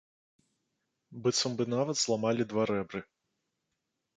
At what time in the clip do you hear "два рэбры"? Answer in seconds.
2.55-2.99